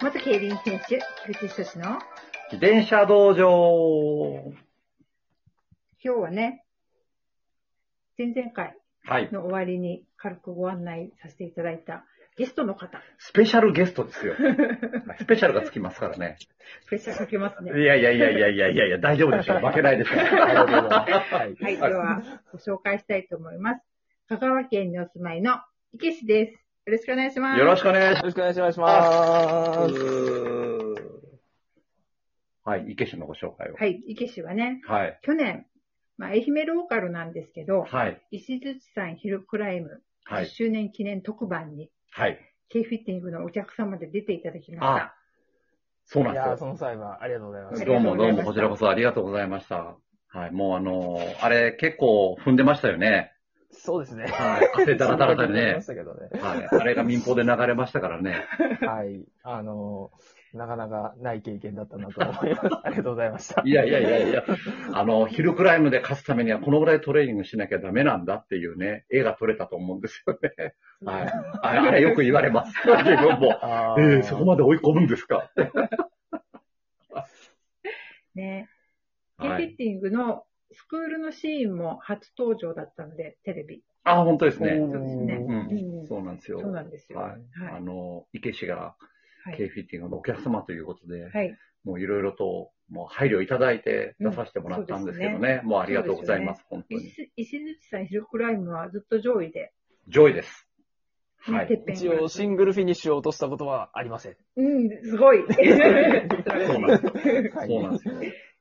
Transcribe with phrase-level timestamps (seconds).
[0.00, 1.00] 元競輪選手、
[1.32, 1.98] 菊池仁の
[2.50, 4.52] 自転車道場。
[6.02, 6.64] 今日はね、
[8.18, 9.30] 前々回はい。
[9.32, 12.04] の終わりに軽くご案内させていただいた
[12.36, 14.34] ゲストの方、スペシャルゲストですよ。
[15.18, 16.38] スペシャルがつきますからね。
[16.86, 17.70] プレッシャーかけますね。
[17.80, 19.60] いやいやいやいやいやいやいや、大丈夫でしょう。
[19.66, 20.56] 負けないですから。
[20.56, 21.54] はい。
[21.54, 23.84] はい、ではご紹介したいと思います。
[24.28, 25.60] 香川県にお住まいの
[25.92, 26.63] 池氏です。
[26.86, 27.58] よろしくお願いします。
[27.58, 28.78] よろしくお願いしよろしくお願いします。
[28.78, 29.94] ます。
[32.62, 33.74] はい、池氏のご紹介を。
[33.74, 35.18] はい、池氏はね、はい。
[35.22, 35.64] 去年、
[36.18, 38.20] まあ、愛媛ローカルなんですけど、はい。
[38.32, 40.46] 石槌さんヒルクライム10はい。
[40.46, 42.38] 周年記念特番に、はい。
[42.68, 45.14] K フィッティングのお客様で出ていただきましたあ。
[46.04, 46.56] そうなんですよ。
[46.58, 47.84] その際はありがとうございます。
[47.86, 49.96] どうもどうも、こちらこそありがとうございました。
[50.28, 50.50] はい。
[50.50, 53.33] もうあのーあれ結構踏んでましたよね。
[53.76, 54.24] そうですね。
[54.26, 54.70] はい。
[54.82, 55.86] 汗だらだらだねまし。
[55.86, 56.28] たけどね。
[56.40, 56.66] はい。
[56.70, 58.44] あれが民放で流れましたからね。
[58.80, 59.24] はい。
[59.42, 62.68] あのー、なかなかない経験だったなと思います。
[62.84, 63.62] ありがとうございました。
[63.64, 64.44] いやいやいやいや、
[64.92, 70.74] あの、ヒルクライムで勝つためにはこのぐらいトレーニングしなきゃダメなんだっていうね、絵が撮れたと思うんですよね。
[71.04, 71.32] はい。
[71.62, 72.72] あれあれよく言われます。
[72.86, 73.58] 自分も。
[73.62, 75.50] あええそこまで追い込むんですか？
[78.34, 78.68] ね。
[79.40, 79.64] K フィはい。
[79.74, 83.82] ッティングのスクールのシーンも初登場だったので、テレビ。
[84.04, 84.72] あ、本当ですね。
[84.72, 86.06] うんそうですね。
[86.08, 86.60] そうなんですよ。
[86.60, 87.18] そうなんですよ。
[87.18, 87.30] はい。
[87.30, 87.42] はい
[87.76, 88.96] あの、池氏が
[89.44, 91.56] はい K フィッティングのお客様ということで、はい。
[91.84, 95.60] もういろいろと、もう配慮いただいて出させてもらったんですけどうんね。
[95.64, 96.64] もうありがとうございます。
[96.68, 97.06] 本当に。
[97.06, 99.72] 石石槌さんヒルクライムはずっと上位で、
[100.08, 100.68] 上位です。
[101.38, 101.82] はい。
[101.88, 104.36] 一応シングルフィニッシュを落としたことはありません。
[104.56, 105.44] うん、すごい。
[105.48, 107.44] そうなんですよ。
[107.54, 108.14] はいそうなんですよ。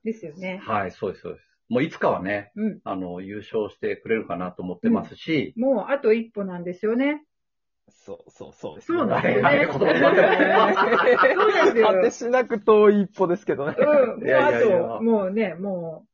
[0.03, 0.59] ですよね。
[0.63, 1.52] はい、そうです、そうです。
[1.69, 2.79] もういつかはね、うん。
[2.83, 7.23] あの、優勝してくれるかなと思ってますし、もうあと一歩なんですよね。
[7.89, 9.67] そう、そう、そうです、そうなんですよね。
[9.71, 11.87] そうなんですよ。
[11.87, 13.75] 果てしなく遠い一歩ですけどね。
[13.77, 13.85] うん。
[13.85, 16.09] もういやいあやいやと、もうね、もう、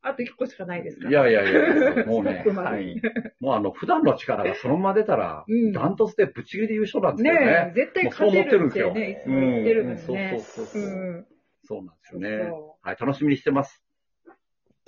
[0.00, 1.10] あと一個しかないですから。
[1.10, 3.00] いやいやいや、もうねはい。
[3.40, 7.72] もうあの、普段の力がそのまま出たら、うんダントツでぶっちぎりで優勝なんですねよね。
[7.72, 10.30] え、絶対勝てるってね、いつも言ってるのにそうね。
[10.30, 10.82] そうそうそう。
[10.82, 11.26] うん。
[11.64, 12.78] そうなんですよねそ。
[12.82, 13.82] はい、楽しみにしてます。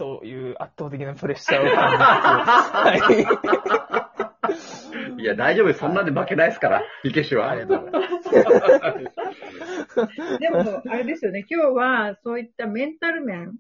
[0.01, 2.05] という圧倒的なプレッシャーを感じつつ
[2.73, 2.95] は
[5.19, 5.21] い。
[5.21, 5.81] いや、大丈夫です。
[5.81, 7.51] そんなんで負けないですから、池氏は。
[7.51, 8.31] ありがとうございます。
[10.41, 13.59] でも、あれですよね、今日はそういったメンタル面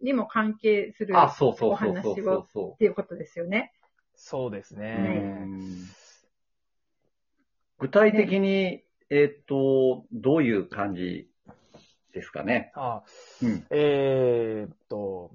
[0.00, 3.72] にも関係するあ、そうそうおそうそう話をっそうそていうことですよね。
[4.16, 4.80] そうですう。
[4.80, 5.38] ね。
[5.42, 5.60] うん
[7.78, 11.28] 具体的に、えっと、どういう感じ
[12.16, 12.72] ですかね。
[12.74, 13.02] あ
[13.42, 13.66] うん。
[13.70, 15.32] えーっと、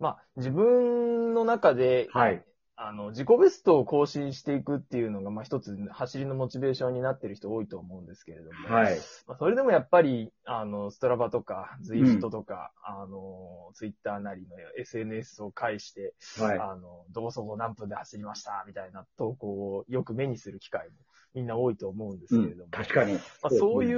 [0.00, 2.44] まあ、自分の中で、はい。
[2.80, 8.96] あの、自己ベストを更新していくっていうのが、まあ、一つ走りのモチベーションになってる人多いと思うんですけれども、はい。
[9.26, 16.58] まあ、それでもやっぱり、あの、ストラバとか、ズイフトとか、あの、ツイッターなりの SNS を介して、はい。
[16.58, 20.94] あの、どこそこ何分で走りました、みたいな投稿をよく目にする機会も
[21.34, 23.14] みんな多いと思うんですうんけれども、確かに。
[23.14, 23.92] まあ、そうい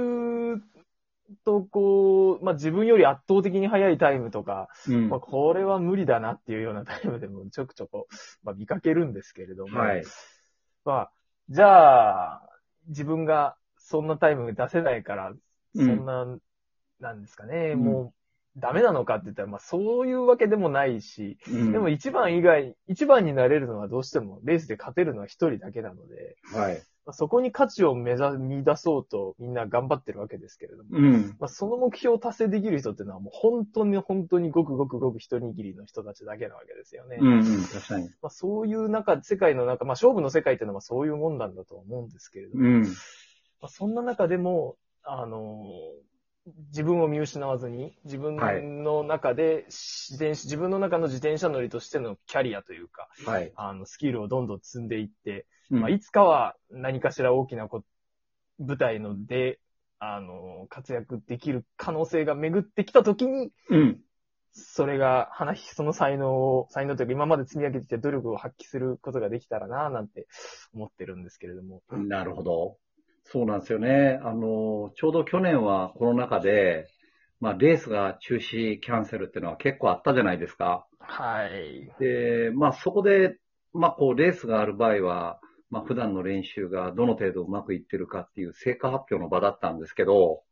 [0.53, 0.61] う
[1.45, 5.09] 投稿、まあ、自分より圧倒的に速いタイムとか、うん。
[5.09, 8.05] まあ、これは無理だなっていうようなタイムでもちょくちょく、
[8.43, 10.03] まあ、見かけるんですけれども、はい。
[10.85, 11.11] まあ、
[11.49, 12.49] じゃあ、
[12.87, 15.33] 自分がそんなタイム出せないから、
[15.75, 16.25] そんな、
[16.99, 18.13] なんですかね、うんも
[18.55, 26.81] う、ダメなのかって言ったら、まあ、そういうわけでもないし、うんでも一番以外、一番になれるのはどうしても、レースで勝てるのは一人だけなので、はい。
[27.05, 31.35] まあ、そこに価値を目指、見出そうとみんな頑張ってるわけですけれども、うん。
[31.39, 37.17] まあ、その目標を達成できる人っていうのはもう本当に本当にごくごくごく一握りの人たちだけなわけですよね。
[37.19, 38.09] うん、うん、確かに。
[38.21, 42.83] まあ、そういう中、世界の中、まあ、勝負の世界っていうのはそういうもんなんだと思うんですけれども、うん。
[42.83, 42.87] ま
[43.63, 45.65] あ、そんな中でも、あの
[46.69, 48.35] 自分を見失わずに、自分
[48.83, 53.51] の中で自転車、自分の中の自転車乗りとしてのキャリアというか、はい。
[53.55, 55.43] あの、スキルをどんどん積んでいって、うん
[55.79, 57.83] まあ、いつかは何かしら大きなこ
[58.59, 59.59] 舞台ので、
[59.99, 64.01] あの、活躍できる可能性が巡ってきたときに、うん。
[64.53, 70.27] それが、花、その才能を、才能というか今まで積み上げてきた努力を発揮することができたらな、なんて
[70.73, 71.81] 思ってるんですけれども。
[71.89, 72.77] なるほど。
[73.23, 74.19] そうなんですよね。
[74.23, 76.87] あの、ちょうど去年はコロナ禍で、
[77.39, 80.85] まあ、レースが中止、キャンセルっていうのは結構あったじゃないですか。
[80.99, 81.91] はい。
[81.99, 83.37] で、まあ、そこで、
[83.73, 85.39] まあ、こう、レースがある場合は、
[85.71, 90.43] まあ、普段の練習がどの程度うまくいってるかっていう成果発表の場だったんですけど、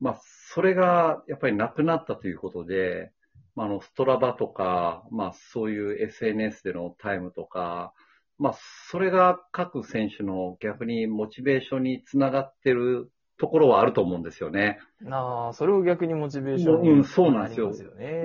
[0.00, 0.20] まあ、
[0.54, 3.12] それがやっぱりなくなったということで、
[3.56, 7.92] まあ、あの、ストラバとか、まあ、そういう SNS でのタイムとか、
[8.38, 8.58] まあ、
[8.90, 14.78] それが各選手の逆にモチベーションにつながってるところはあると思うんですよね。
[15.10, 17.72] ああ、それを逆にモチベーションにうんそうなんですよ。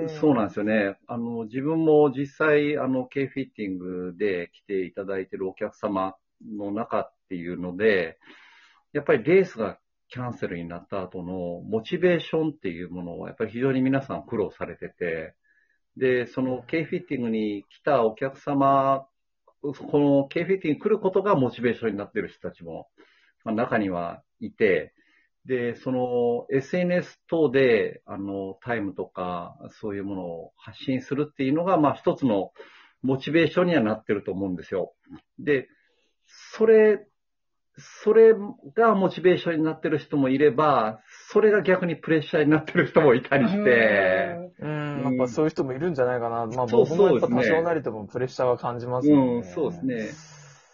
[0.08, 0.96] そうなんですよね。
[1.06, 6.14] あの、自分も実際、あの、K フィッティングで来ていただいているお客様
[6.56, 8.18] の中っていうので、
[8.92, 9.78] やっぱりレースが
[10.08, 15.34] キャンセルになった後のモチベーションっていうものを、やっぱり非常に皆さん苦労されてて、
[15.96, 19.06] で、その K フィッティングに来たお客様、
[19.62, 22.88] この K フィッティングに来ることがモチベーションになっている人たちも、
[23.44, 24.92] まあ中にはいて、
[25.46, 32.52] で、その SNS 等で、あの、タイムとか、そういうものを発信するっていうのが、まあ一つの
[33.02, 34.92] モチベーションにはなってると思うんですよ。
[35.38, 35.68] で、
[36.26, 37.04] それ、
[37.76, 38.34] それ
[38.76, 41.00] がモチベーションになってる人もいれば、
[41.30, 46.46] それが逆にプレッシャーになってる人もいたりして、うん、やっぱそういう人もいるんじゃないかな。
[46.46, 49.32] まあ僕もやっぱ多少なりともプレッシャーは感じますよね。
[49.36, 50.10] うん、そうですね。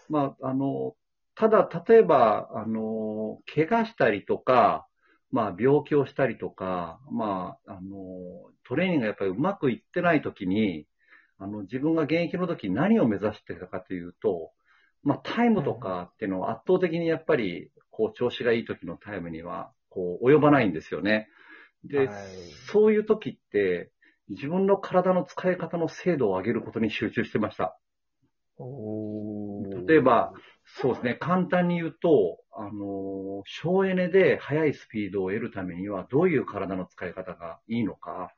[0.08, 0.94] まあ、あの、
[1.38, 4.88] ただ、例えば、あの、怪我したりとか、
[5.30, 10.86] まあ、病気をしたりとか、まあ、あの、トレーニングがやっぱりうまくいってないときに、
[11.38, 14.50] あの、自分が現役の時何を目指してたかというと、
[15.04, 21.28] まあ、タイムとかっていうのは圧倒的にやっぱり、こう、調子がいい時のタイムには、こう、及ばないんですよね。
[21.84, 22.08] で、はい
[22.72, 23.92] そういう時って、
[24.28, 27.78] 自分の体の使い方の精度を上げることに集中してました。
[29.86, 30.32] 例えば、
[30.74, 38.32] そうですね、簡単に言うと、あの、省エネで速いスピードを得るためには、どういう体の使い方がいいのか。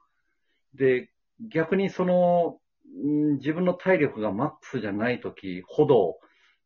[0.75, 1.11] で、
[1.53, 2.61] 逆にその、
[2.97, 6.19] ん自分の体力がマックスじゃない時ほど、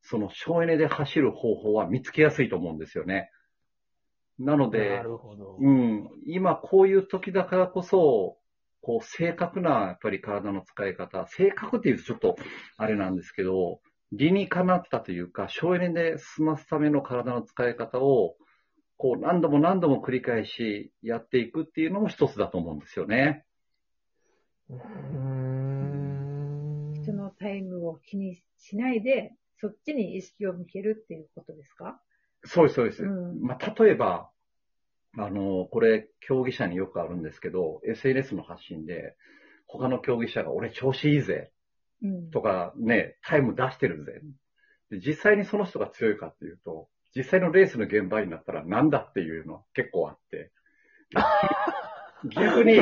[0.03, 3.31] その省エネで走る方法は見つけやすいと思うんですよね。
[4.39, 5.03] なので。
[5.61, 8.37] うん、今こういう時だからこそ、
[8.83, 12.37] こう正確なやっぱり体の使い方、正確っていうとちょっと
[12.77, 13.81] あれなんですけど、
[14.17, 18.37] 理にかなったというか、省エネで済ますための体の使い方を、
[18.97, 23.45] こう何度も何度も繰り返しやっていくっていうのも一つだと思うんですよね。
[24.71, 32.01] うーん人のタイムを気にしないで、そっちに意識を向けるっていうことですか？
[32.45, 33.03] そうです、そうです。
[33.03, 34.31] うんまあ、例えば、
[35.17, 39.17] あの、これ、競技者によくあるんですけど、SNS の発信で、
[39.67, 41.54] 他の競技者が俺調子いいぜうん。
[42.33, 44.21] とかね、タイム出してるぜ。
[44.91, 50.51] で実際にその人が強いかっていうと、実際のレースの現場になったらなんだっていうのは結構あって。
[52.31, 52.79] 逆に、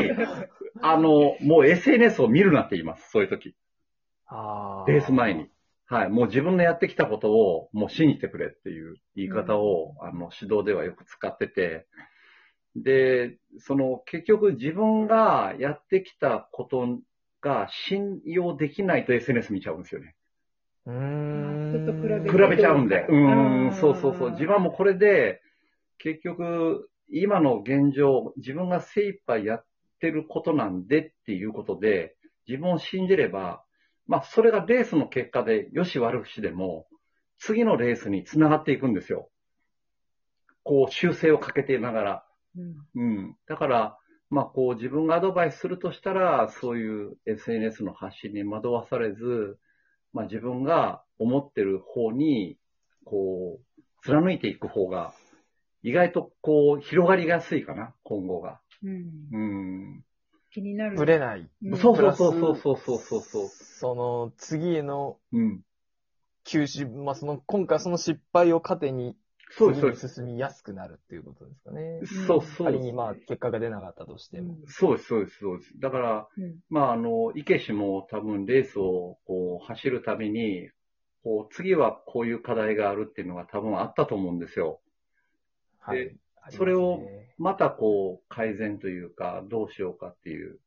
[0.81, 3.55] あの、もう SNS を見るなって言います、そういう時。
[4.27, 5.49] あレース前に。。
[5.87, 6.09] はい。
[6.09, 11.87] もう自分のやってきたことをもう信じてくれっていう言い方を、あの、指導ではよく使ってて、
[12.77, 16.99] で、その結局自分がやってきたこと
[17.43, 20.15] が信用できないと SNS 見ちゃうんですよね。
[20.87, 21.83] うーん。
[21.85, 23.07] ちょっと比べて比べちゃうんで。
[23.09, 24.31] ううんん、そうそうそう。
[24.31, 25.43] 自分はもうこれで、
[25.99, 29.67] 結局、今の現状、自分が精一杯やっ
[30.01, 32.17] てることなんでっていうことで、
[32.49, 33.63] 自分を信じれば、
[34.07, 36.87] まあ、それがレースの結果で、よし悪しでも、
[37.39, 39.29] 次のレースにつながっていくんですよ。
[40.65, 42.25] こう、修正をかけていながら。
[42.57, 42.77] うん。
[42.95, 43.37] うん。
[43.47, 43.99] だから、
[44.33, 49.59] まあ、こう自分がアドバイスするとしたら、そういう SNS の発信に惑わされず、
[50.15, 52.57] まあ、自分が思ってる方に、
[53.05, 55.13] こう、貫いていく方が、
[55.83, 58.59] 意外とこう、広がりやすいかな、今後が。
[58.83, 59.05] うん。
[59.33, 60.05] うん
[60.51, 60.97] 気になる。
[60.97, 61.51] ぶれない。
[61.79, 63.49] そうそうそうそうそうそうそう。
[63.49, 65.61] その、次への、うん。
[66.45, 69.15] 休止、まあ、その、今回その失敗を糧に、
[69.57, 72.01] そうです、進みやすくなるっていうことですかね。
[72.27, 74.57] そうそう仮にまあ、結果が出なかったとしても。
[74.67, 75.79] そうです、そうです、そうです。
[75.79, 80.71] だから、うんまあ、あの、池氏も多分レースをこう走るたびに、
[81.23, 84.81] こう、次はこういう課題があるっていうのが多分あったと思うんですよ。
[85.79, 86.17] はい。
[86.51, 87.01] それを
[87.39, 90.59] またこう、改善というか、どうしようかっていう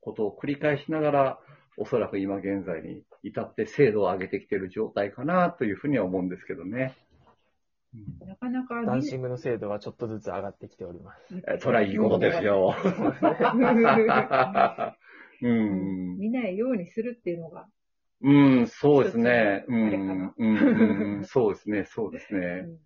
[0.00, 1.40] ことを繰り返しながら、
[1.76, 6.94] おそらく今現在に至って精度を上げてきている状態かなというふうには思うんですけどね。
[7.94, 11.42] うんなかなか見ダンシングの精度はちょっとずつ上がってきております。
[11.46, 12.74] えそれはいいことですよ。
[15.42, 16.18] うん。
[16.18, 17.68] 見ないようにするっていうのが。
[18.22, 19.64] うん、そうですね。
[19.68, 22.62] うん、うん、うん、そうですね、そうですうね。
[22.62, 22.78] ん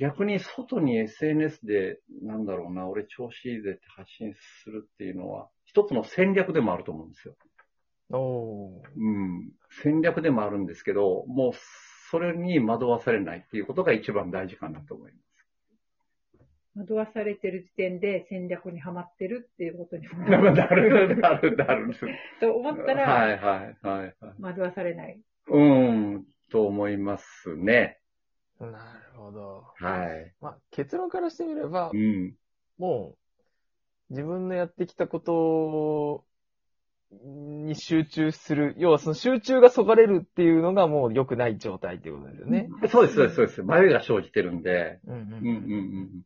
[0.00, 4.32] 逆に外に SNS で、なんだろうな、俺調子いいぜって発信
[4.64, 7.36] するっていうのは、一つの戦略でもあると思うんですよ。
[8.10, 8.82] おー。
[8.96, 9.50] うん、
[9.82, 11.52] 戦略でもあるんですけど、もう、
[12.10, 15.20] それに惑わされないっていうことが一番大事かなと思います。
[16.74, 21.94] 惑わされてる時点で戦略にはまってるっていうことにもなる、 なる、なる、なる。
[22.40, 24.04] と思ったら、はい、はい、はい。
[24.04, 25.20] はい惑わされない。
[25.48, 27.98] うん、と思いますね。
[28.58, 28.76] なる
[29.16, 29.64] ほど。
[29.76, 30.34] はい。
[30.40, 32.34] まあ、結論からしてみればう、ん。
[32.78, 33.16] も
[34.10, 36.24] う、自分のやってきたこと
[37.12, 38.74] に集中する。
[38.78, 42.68] 要はその集中がそがれるっていうのがもう良くない状態っていうことですよね。
[42.90, 43.62] そうです、そうです、そうです。
[43.62, 45.00] 迷いが生じてるんで。
[45.06, 45.56] うんうんうんうんう
[46.02, 46.22] ん。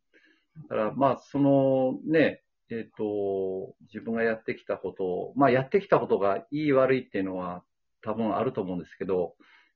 [0.68, 7.62] だから、まあ、そのね、えっ、と、自分がやってきたことを、まあ、やってきたことがいい悪いっていうのは
[8.02, 9.34] 多分あると思うんですけど、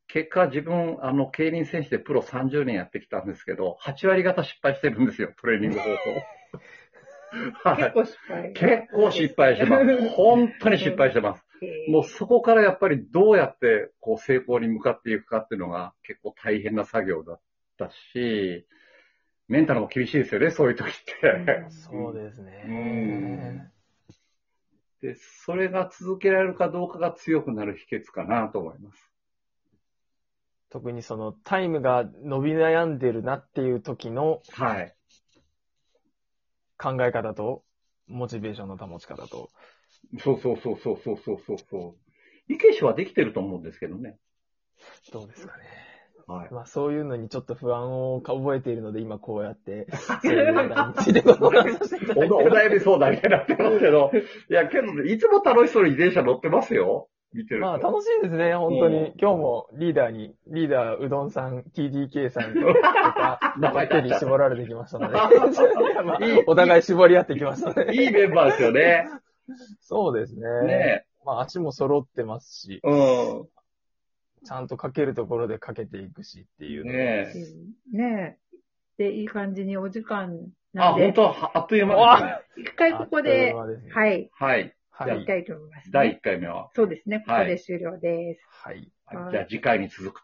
[0.08, 5.96] 結果自分、あの、競輪選手でプロ30年やってきたんですけど、8割方失敗してるんですよ、トレーニング方法。
[7.64, 7.76] はい。
[7.76, 8.52] 結構失敗。
[8.52, 10.08] 結構失敗してます。
[10.14, 11.44] 本当に失敗してます。
[11.62, 17.40] えーもうそこからやっぱりどうやってこう成功に向かっていくかっていうのが結構大変な作業だっ
[17.78, 18.64] たし、
[19.48, 21.66] メンタルも厳しいですよね、そういう時って。
[21.70, 23.72] そうですね。
[25.00, 29.12] で、それが続けられるかどうかが強くなる秘訣かなと思います。
[30.70, 34.94] 特にそのタイムが伸び悩んでるなっていう時のはい。
[36.78, 37.62] 考え方と、
[38.06, 39.50] モチベーションの保ち方と。
[40.18, 42.52] そうそうそうそうそうそうそうそう。
[42.52, 44.16] 池氏はできてると思うんですけどね。
[45.12, 45.64] どうですかね。
[46.28, 46.52] はい。
[46.52, 49.86] まあそういうのにちょっと不安を覚えているので、今こうやって、
[52.16, 54.12] おお悩み相談みたいになってますけど、
[54.50, 57.08] いや、けど、いつも楽しそうに自転車乗ってますよ。
[57.32, 57.66] 見てると。
[57.66, 59.12] まあ楽しいですね、本当うんに。
[59.20, 65.14] 今日もリーダーに、リーダーうどんさん、TDK さんとか、名 前手に絞られてきましたので、
[66.04, 67.94] まあお互い絞り合ってきましたね。
[67.94, 69.08] いいメンバーですよね。
[69.80, 70.42] そうですね。
[70.66, 73.48] ねまあ足も揃ってますし、うん。
[74.44, 77.32] ちゃんとかけるところでかけていくしっていうね
[77.92, 77.96] え。
[77.96, 78.38] ね
[78.98, 79.04] え。
[79.04, 82.70] で、いい感じにお時間あ、なんで、本当はあっという間ですね。
[82.70, 84.74] 一回ここで、ではい、はい。
[85.04, 85.18] はい。
[85.18, 86.70] 行きたいと思います、第1回目は。
[86.74, 87.20] そうですね。
[87.20, 88.40] ここはいで終了です。
[88.48, 88.74] はい。
[88.76, 90.16] はいじゃあ次回に続く